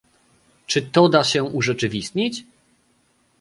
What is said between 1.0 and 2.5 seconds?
da się urzeczywistnić?